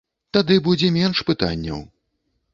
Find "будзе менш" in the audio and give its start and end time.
0.67-1.23